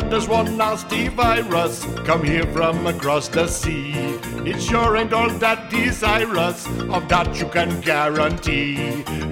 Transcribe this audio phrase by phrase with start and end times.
[0.00, 3.90] God, there's one nasty virus come here from across the sea.
[4.46, 8.76] It sure ain't all that desirous, of that you can guarantee.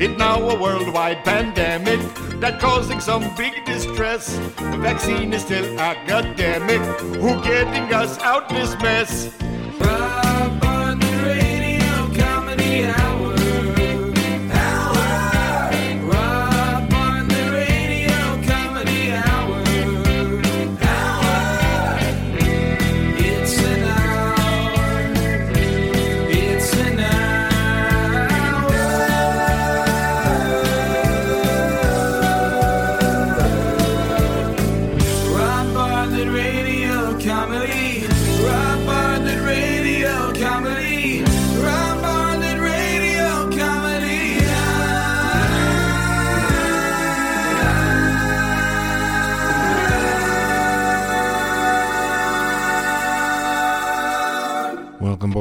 [0.05, 2.01] It now a worldwide pandemic
[2.41, 4.39] that causing some big distress.
[4.57, 6.81] The vaccine is still academic.
[7.21, 9.46] Who getting us out this mess?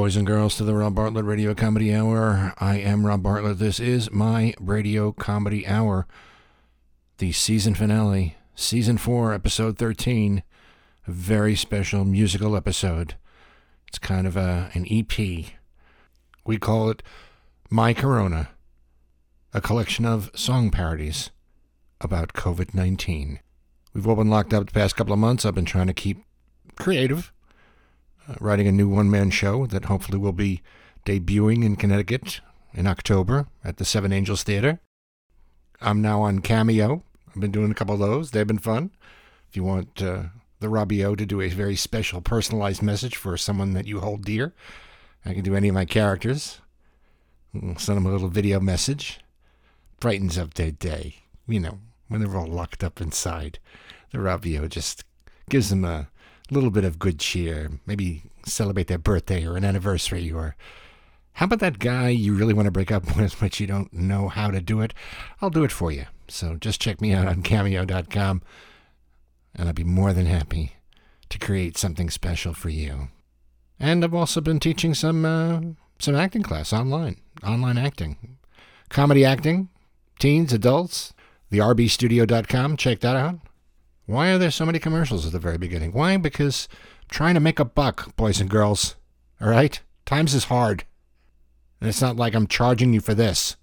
[0.06, 2.54] Boys and girls, to the Rob Bartlett Radio Comedy Hour.
[2.58, 3.58] I am Rob Bartlett.
[3.58, 6.06] This is my Radio Comedy Hour,
[7.18, 10.44] the season finale, season four, episode 13.
[11.08, 13.16] A very special musical episode.
[13.88, 15.10] It's kind of a, an EP.
[16.46, 17.02] We call it
[17.68, 18.50] My Corona,
[19.52, 21.30] a collection of song parodies
[22.00, 23.40] about COVID 19.
[23.92, 25.44] We've all been locked up the past couple of months.
[25.44, 26.22] I've been trying to keep
[26.76, 27.32] creative
[28.40, 30.62] writing a new one man show that hopefully will be
[31.04, 32.40] debuting in Connecticut
[32.74, 34.80] in October at the Seven Angels Theater.
[35.80, 37.02] I'm now on Cameo.
[37.28, 38.90] I've been doing a couple of those, they've been fun.
[39.48, 40.24] If you want uh,
[40.60, 44.24] the Robbie O to do a very special personalized message for someone that you hold
[44.24, 44.54] dear,
[45.24, 46.60] I can do any of my characters.
[47.54, 49.20] I'll send them a little video message.
[50.00, 51.16] Brightens up their day.
[51.46, 53.58] You know, when they're all locked up inside.
[54.12, 55.04] The Robbie O just
[55.48, 56.08] gives them a
[56.50, 57.70] little bit of good cheer.
[57.86, 60.56] Maybe celebrate their birthday or an anniversary or
[61.34, 64.28] how about that guy you really want to break up with but you don't know
[64.28, 64.94] how to do it?
[65.40, 66.06] I'll do it for you.
[66.28, 68.42] So just check me out on cameo.com
[69.54, 70.76] and I'll be more than happy
[71.28, 73.08] to create something special for you.
[73.78, 75.60] And I've also been teaching some uh,
[75.98, 78.38] some acting class online, online acting,
[78.88, 79.68] comedy acting,
[80.18, 81.12] teens, adults.
[81.48, 83.38] The rbstudio.com, check that out.
[84.06, 85.92] Why are there so many commercials at the very beginning?
[85.92, 86.16] Why?
[86.16, 86.68] Because
[87.02, 88.94] I'm trying to make a buck, boys and girls.
[89.40, 89.80] All right?
[90.04, 90.84] Times is hard.
[91.80, 93.56] And it's not like I'm charging you for this.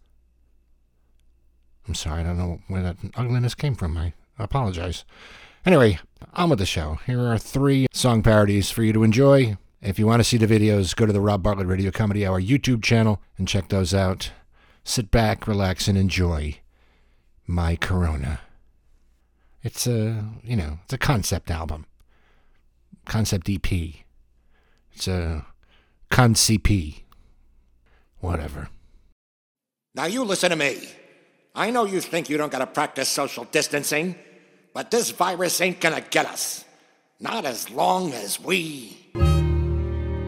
[1.88, 3.98] I'm sorry, I don't know where that ugliness came from.
[3.98, 5.06] I apologize.
[5.66, 6.00] Anyway,
[6.34, 7.00] on with the show.
[7.06, 9.58] Here are three song parodies for you to enjoy.
[9.82, 12.42] If you want to see the videos, go to the Rob Bartlett Radio Comedy Hour
[12.42, 14.32] YouTube channel and check those out.
[14.84, 16.60] Sit back, relax, and enjoy
[17.48, 18.42] My Corona.
[19.64, 21.86] It's a, you know, it's a concept album.
[23.06, 23.72] Concept EP.
[24.92, 25.46] It's a
[26.10, 27.04] con CP.
[28.20, 28.70] Whatever.
[29.96, 30.90] Now you listen to me.
[31.56, 34.16] I know you think you don't gotta practice social distancing,
[34.74, 36.66] but this virus ain't gonna get us.
[37.20, 38.98] Not as long as we.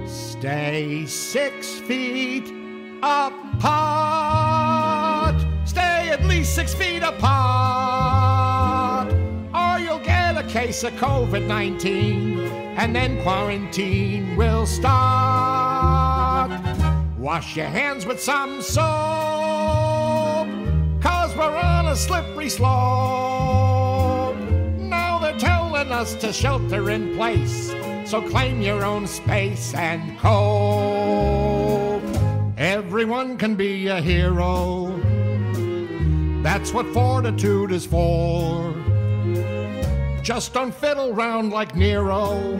[0.07, 2.47] Stay six feet
[3.03, 3.35] apart.
[5.66, 7.94] Stay at least six feet apart.
[10.66, 12.40] Case of COVID 19,
[12.76, 16.50] and then quarantine will start.
[17.20, 18.88] Wash your hands with some soap,
[21.04, 22.66] cause we're on a slippery slope.
[24.80, 32.02] Now they're telling us to shelter in place, so claim your own space and cope.
[32.58, 35.00] Everyone can be a hero.
[36.42, 38.74] That's what fortitude is for.
[40.25, 42.58] Just don't fiddle round like Nero.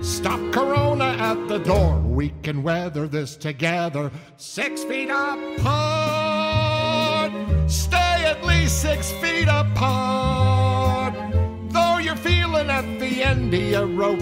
[0.00, 1.98] Stop Corona at the door.
[1.98, 4.12] We can weather this together.
[4.36, 5.58] Six feet apart.
[7.68, 11.14] Stay at least six feet apart.
[11.70, 14.20] Though you're feeling at the end of your rope,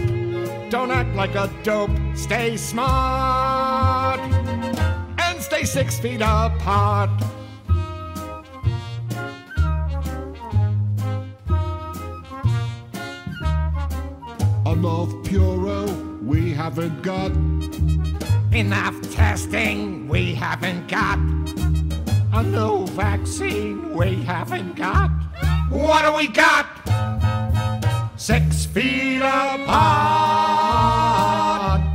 [0.70, 1.90] don't act like a dope.
[2.14, 4.20] Stay smart
[5.18, 7.10] and stay six feet apart.
[14.76, 15.88] Enough Purell,
[16.22, 17.32] we haven't got.
[18.52, 21.18] Enough testing, we haven't got.
[22.34, 25.10] A new vaccine, we haven't got.
[25.70, 26.66] What do we got?
[28.16, 29.70] Six feet apart.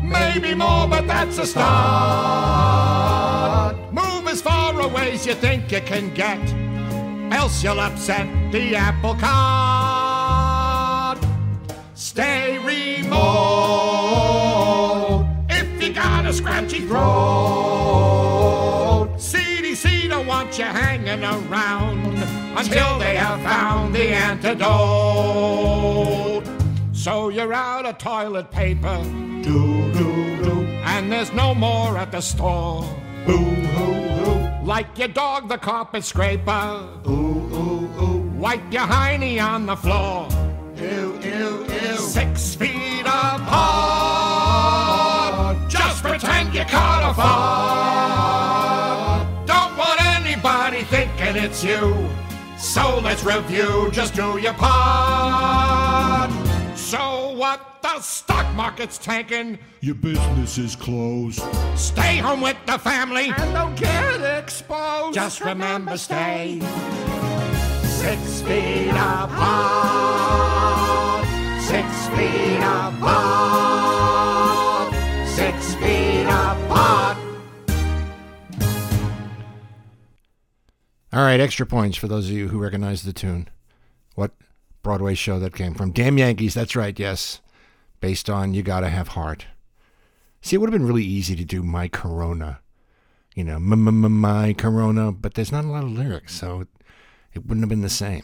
[0.04, 1.68] Maybe more, but that's a start.
[3.94, 6.42] Move as far away as you think you can get,
[7.31, 9.90] else you'll upset the apple cart.
[12.01, 13.21] Stay remote.
[15.50, 17.07] If you got a scratchy throat,
[19.18, 22.18] CDC don't want you hanging around
[22.57, 24.68] until they have found the antidote.
[26.92, 28.97] So you're out of toilet paper,
[29.44, 30.65] Do, do, do.
[30.86, 32.83] and there's no more at the store.
[33.27, 33.94] Boo, hoo,
[34.24, 34.65] hoo.
[34.65, 36.83] Like your dog, the carpet scraper.
[37.07, 38.21] Ooh, ooh, ooh.
[38.38, 40.27] Wipe your hiney on the floor.
[40.81, 41.98] Ew, ew, ew.
[41.98, 43.62] Six feet apart.
[45.69, 47.88] Just pretend you caught a fart.
[49.45, 52.10] Don't want anybody thinking it's you.
[52.57, 53.92] So let's review.
[53.92, 56.31] Just do your part.
[56.75, 57.68] So what?
[57.81, 59.60] The stock market's tanking.
[59.81, 61.44] Your business is closed.
[61.75, 65.13] Stay home with the family and don't get exposed.
[65.16, 66.60] Just remember, stay
[67.83, 69.81] six feet apart.
[81.21, 83.47] All right, extra points for those of you who recognize the tune.
[84.15, 84.31] What
[84.81, 85.91] Broadway show that came from?
[85.91, 87.41] Damn Yankees, that's right, yes.
[88.00, 89.45] Based on You Gotta Have Heart.
[90.41, 92.59] See, it would have been really easy to do My Corona.
[93.35, 96.68] You know, My Corona, but there's not a lot of lyrics, so it,
[97.35, 98.23] it wouldn't have been the same.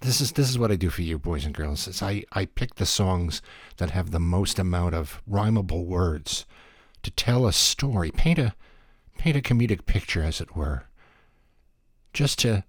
[0.00, 1.88] This is this is what I do for you, boys and girls.
[1.88, 3.40] Is I, I pick the songs
[3.78, 6.44] that have the most amount of rhymable words
[7.02, 8.54] to tell a story, paint a
[9.16, 10.84] paint a comedic picture, as it were
[12.12, 12.64] just to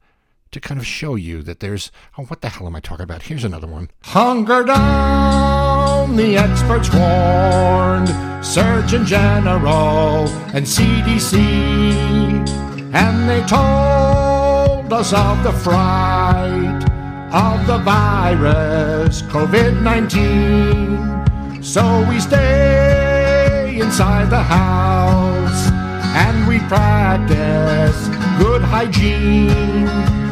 [0.52, 3.24] to kind of show you that there's oh what the hell am I talking about?
[3.24, 3.90] Here's another one.
[4.04, 8.10] Hunger down, the experts warned,
[8.46, 11.34] Surgeon General and CDC,
[12.94, 16.84] and they told us of the fright
[17.34, 21.64] of the virus, COVID 19.
[21.64, 25.72] So we stay inside the house
[26.16, 29.88] and we practice good hygiene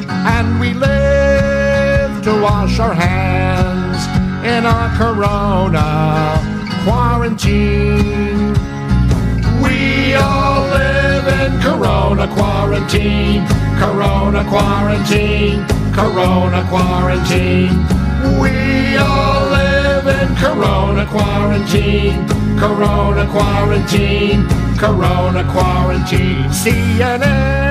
[0.08, 4.06] and we live to wash our hands
[4.46, 6.40] in our corona
[6.84, 8.54] quarantine.
[9.64, 13.46] We all live in corona quarantine,
[13.78, 17.74] corona quarantine, corona quarantine.
[18.42, 22.28] We all live in corona quarantine,
[22.58, 24.48] corona quarantine,
[24.78, 26.50] corona quarantine.
[26.50, 27.71] CNN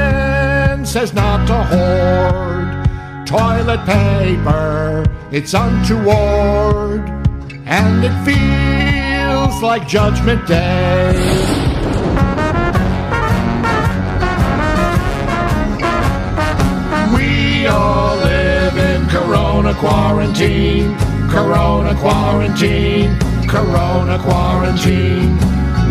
[0.86, 2.90] says not to hoard
[3.30, 7.08] toilet paper, it's untoward,
[7.64, 11.12] and it feels like Judgment Day.
[17.14, 20.96] We all live in Corona quarantine,
[21.28, 23.16] Corona quarantine,
[23.46, 25.36] Corona quarantine.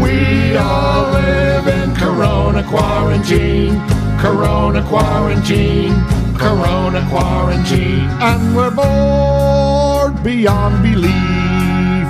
[0.02, 3.80] We all live in Corona quarantine,
[4.22, 5.96] Corona quarantine,
[6.38, 8.08] Corona quarantine.
[8.22, 12.08] And we're bored beyond belief,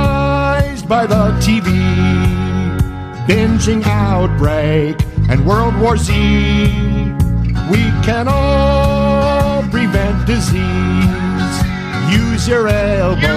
[0.87, 1.71] by the TV
[3.27, 4.97] binging outbreak
[5.29, 6.13] and World War Z.
[7.71, 11.55] We can all prevent disease.
[12.11, 13.32] Use your elbow,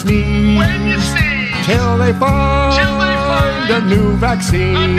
[0.00, 4.98] when, you sneeze, till they find, a, new vaccine.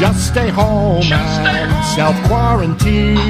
[0.00, 3.18] Just stay home and self quarantine.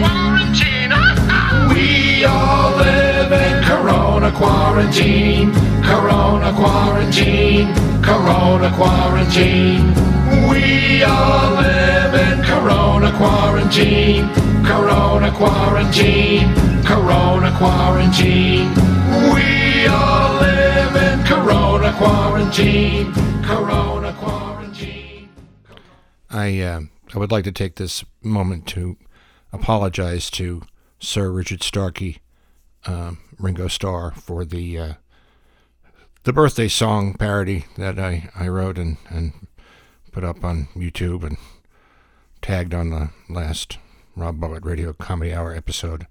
[1.75, 9.93] We all live in Corona quarantine, Corona quarantine, Corona quarantine.
[10.49, 14.29] We all live in Corona quarantine,
[14.65, 18.73] Corona quarantine, Corona quarantine.
[19.35, 20.24] We all
[21.85, 23.13] Corona quarantine,
[23.43, 25.29] Corona quarantine.
[26.31, 26.81] I uh,
[27.15, 28.97] I would like to take this moment to
[29.53, 30.63] apologize to
[30.99, 32.23] Sir Richard Starkey,
[32.87, 34.93] um, Ringo Starr, for the uh,
[36.23, 39.47] the birthday song parody that I, I wrote and, and
[40.11, 41.37] put up on YouTube and
[42.41, 43.77] tagged on the last
[44.17, 46.07] Rob Bartlett Radio Comedy Hour episode.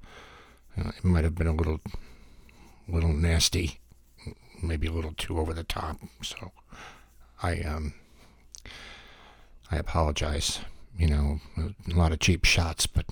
[0.77, 1.79] Uh, it might have been a little
[2.87, 3.79] little nasty,
[4.63, 5.99] maybe a little too over the top.
[6.21, 6.51] So
[7.41, 7.93] I um
[9.71, 10.59] I apologize.
[10.97, 13.05] You know, a lot of cheap shots, but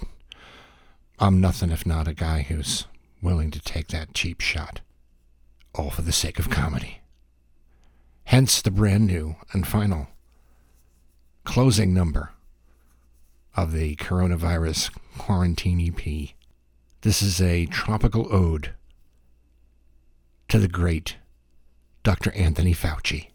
[1.17, 2.85] I'm nothing if not a guy who's
[3.21, 4.81] willing to take that cheap shot,
[5.73, 7.01] all for the sake of comedy.
[8.25, 10.07] Hence the brand new and final
[11.43, 12.31] closing number
[13.55, 16.29] of the coronavirus quarantine EP.
[17.01, 18.73] This is a tropical ode
[20.47, 21.15] to the great
[22.03, 22.31] Dr.
[22.35, 23.30] Anthony Fauci.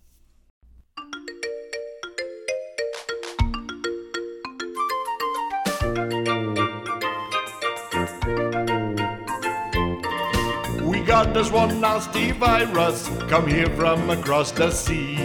[11.37, 15.17] This one nasty virus come here from across the sea.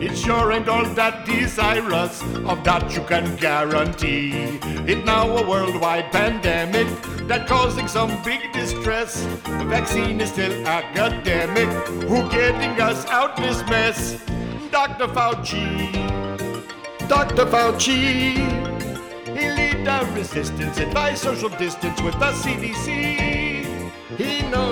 [0.00, 4.32] It sure ain't all that desirous, of that you can guarantee.
[4.88, 6.88] It now a worldwide pandemic
[7.28, 9.24] that causing some big distress.
[9.44, 11.68] The vaccine is still academic.
[12.08, 14.24] Who getting us out this mess?
[14.70, 15.08] Dr.
[15.08, 15.92] Fauci.
[17.08, 17.44] Dr.
[17.44, 18.32] Fauci.
[19.36, 23.37] He lead the resistance, advise social distance with the CDC.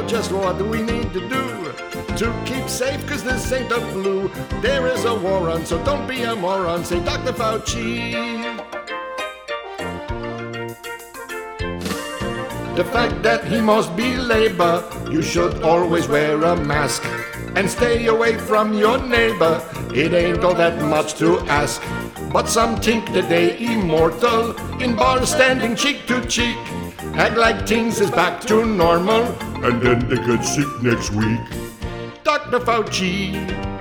[0.06, 1.56] Just what do we need to do
[2.16, 4.28] to keep safe, cause this ain't the flu.
[4.62, 6.84] There is a war on, so don't be a moron.
[6.84, 7.32] Say Dr.
[7.32, 8.12] Fauci.
[12.76, 17.02] The fact that he must be labor, you should always wear a mask
[17.56, 19.60] and stay away from your neighbor.
[19.94, 21.82] It ain't all that much to ask.
[22.32, 26.56] But some think that they immortal in bars standing cheek to cheek.
[27.14, 29.25] Act like things is back to normal,
[29.64, 31.40] and then they get sick next week.
[32.25, 32.60] Dr.
[32.60, 33.76] Fauci.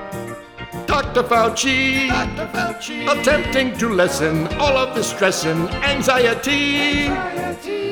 [0.88, 1.24] Dr.
[1.24, 2.48] Fauci, Dr.
[2.53, 7.10] Fauci, attempting to lessen all of the stress and anxiety.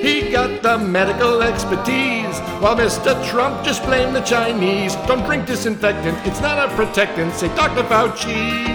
[0.01, 3.13] He got the medical expertise, while Mr.
[3.29, 4.95] Trump just blamed the Chinese.
[5.07, 7.33] Don't drink disinfectant, it's not a protectant.
[7.33, 7.83] Say Dr.
[7.83, 8.65] Fauci,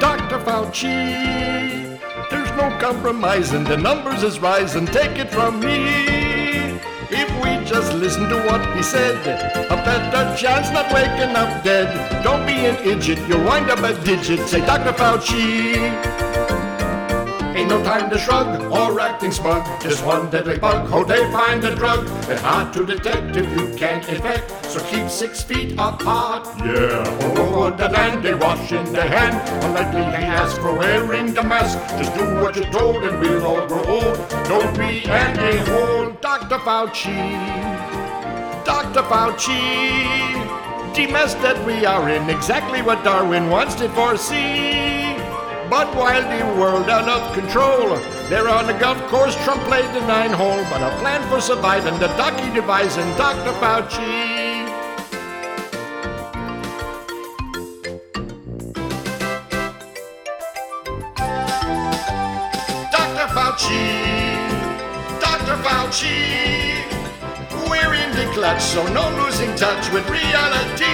[0.00, 0.38] Dr.
[0.38, 1.98] Fauci.
[2.30, 6.29] There's no compromising, the numbers is rising, take it from me.
[7.12, 9.16] If we just listen to what he said,
[9.70, 12.22] a better chance not waking up dead.
[12.22, 14.46] Don't be an idiot, you'll wind up a digit.
[14.48, 14.92] Say Dr.
[14.92, 16.30] Fauci.
[17.56, 19.64] Ain't no time to shrug or acting smug.
[19.82, 20.88] Just one deadly bug.
[20.88, 22.06] How they find the drug?
[22.30, 24.64] It's hard to detect if you can't infect.
[24.66, 26.46] So keep six feet apart.
[26.58, 27.52] Yeah.
[27.56, 29.36] Or the land they wash in their hand.
[29.62, 31.76] Politely he asks for wearing the mask.
[31.98, 34.16] Just do what you're told and we'll all grow old.
[34.48, 36.19] Don't be an a-hole.
[36.50, 36.64] Dr.
[36.64, 37.14] Fauci.
[38.64, 39.02] Dr.
[39.02, 40.96] Fauci.
[40.96, 45.14] The mess that we are in, exactly what Darwin once did foresee.
[45.70, 47.94] But while the world out of control,
[48.28, 50.64] there on the golf course, Trump played the nine hole.
[50.70, 53.52] But a plan for surviving, the docky devising, Dr.
[53.62, 54.66] Fauci.
[62.90, 63.26] Dr.
[63.36, 64.19] Fauci.
[65.62, 66.84] Fauci.
[67.68, 70.84] We're in the clutch, so no losing touch with reality.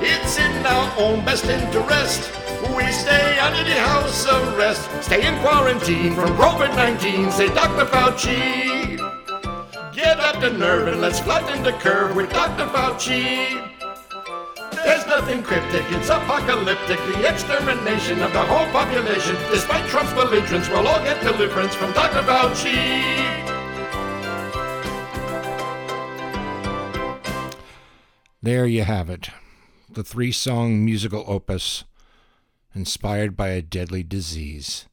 [0.00, 2.30] It's in our own best interest.
[2.76, 4.88] We stay under the house arrest.
[5.02, 7.30] Stay in quarantine from COVID 19.
[7.30, 7.86] Say Dr.
[7.86, 8.98] Fauci.
[9.94, 12.66] Get up the nerve and let's flatten the curve with Dr.
[12.66, 13.73] Fauci.
[15.24, 16.98] Nothing cryptic, it's apocalyptic.
[16.98, 19.34] The extermination of the whole population.
[19.50, 22.20] Despite Trump's belligerence, we'll all get deliverance from Dr.
[22.28, 22.74] Fauci.
[28.42, 29.30] There you have it.
[29.90, 31.84] The three song musical opus
[32.74, 34.84] inspired by a deadly disease.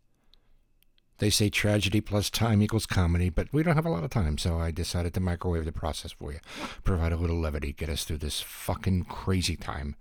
[1.22, 4.40] They say tragedy plus time equals comedy, but we don't have a lot of time,
[4.40, 6.40] so I decided to microwave the process for you.
[6.84, 9.96] Provide a little levity, get us through this fucking crazy time.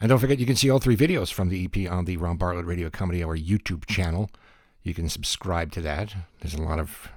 [0.00, 2.40] And don't forget, you can see all three videos from the EP on the Rob
[2.40, 4.32] Bartlett Radio Comedy Hour YouTube channel.
[4.82, 6.12] You can subscribe to that.
[6.40, 7.08] There's a lot of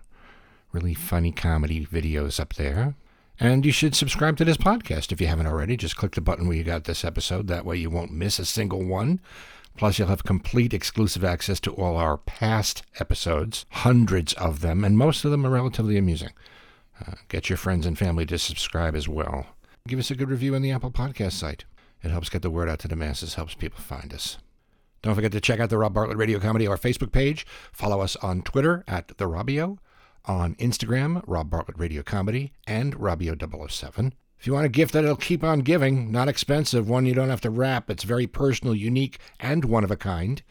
[0.72, 2.94] really funny comedy videos up there.
[3.40, 5.78] And you should subscribe to this podcast if you haven't already.
[5.78, 7.48] Just click the button where you got this episode.
[7.48, 9.20] That way you won't miss a single one.
[9.76, 14.98] Plus, you'll have complete exclusive access to all our past episodes, hundreds of them, and
[14.98, 16.30] most of them are relatively amusing.
[17.06, 19.48] Uh, get your friends and family to subscribe as well.
[19.88, 21.66] Give us a good review on the Apple Podcast site.
[22.04, 24.38] It helps get the word out to the masses, helps people find us.
[25.02, 27.46] Don't forget to check out the Rob Bartlett Radio Comedy, Hour Facebook page.
[27.72, 29.78] Follow us on Twitter at The Robbio,
[30.26, 34.14] on Instagram, Rob Bartlett Radio Comedy, and Robbio007.
[34.44, 37.40] If you want a gift that'll keep on giving, not expensive, one you don't have
[37.40, 40.44] to wrap, it's very personal, unique, and one of a kind.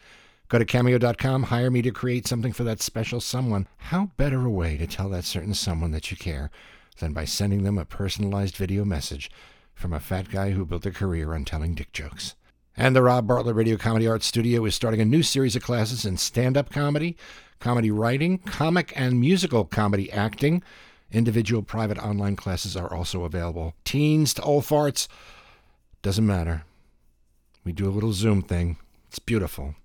[0.47, 3.67] Go to cameo.com, hire me to create something for that special someone.
[3.77, 6.49] How better a way to tell that certain someone that you care
[6.97, 9.29] than by sending them a personalized video message
[9.75, 12.33] from a fat guy who built a career on telling dick jokes?
[12.75, 16.03] And the Rob Bartlett Radio Comedy Arts Studio is starting a new series of classes
[16.03, 17.15] in stand up comedy,
[17.59, 20.63] comedy writing, comic and musical comedy acting.
[21.13, 23.75] Individual private online classes are also available.
[23.85, 25.07] Teens to old farts,
[26.01, 26.63] doesn't matter.
[27.63, 28.77] We do a little Zoom thing.
[29.07, 29.75] It's beautiful.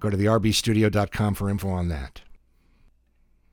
[0.00, 2.22] Go to the rbstudio.com for info on that.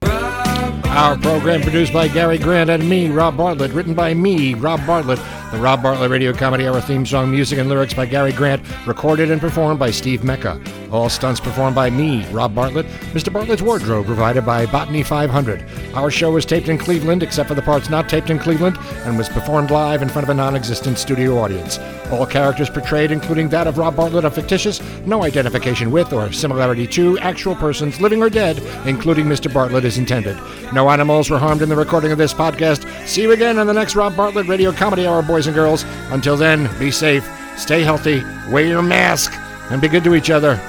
[0.01, 5.19] Our program produced by Gary Grant and me, Rob Bartlett, written by me, Rob Bartlett.
[5.51, 9.31] The Rob Bartlett Radio Comedy Hour theme song, music and lyrics by Gary Grant, recorded
[9.31, 10.59] and performed by Steve Mecca.
[10.91, 12.87] All stunts performed by me, Rob Bartlett.
[13.13, 13.31] Mr.
[13.31, 15.63] Bartlett's wardrobe provided by Botany 500.
[15.93, 19.15] Our show was taped in Cleveland, except for the parts not taped in Cleveland, and
[19.15, 21.77] was performed live in front of a non-existent studio audience.
[22.11, 24.81] All characters portrayed, including that of Rob Bartlett, are fictitious.
[25.05, 29.53] No identification with or similarity to actual persons, living or dead, including Mr.
[29.53, 30.37] Bartlett, is intended.
[30.73, 32.87] No animals were harmed in the recording of this podcast.
[33.07, 35.85] See you again on the next Rob Bartlett Radio Comedy Hour, boys and girls.
[36.09, 39.33] Until then, be safe, stay healthy, wear your mask,
[39.69, 40.59] and be good to each other.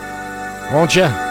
[0.73, 1.30] Won't you?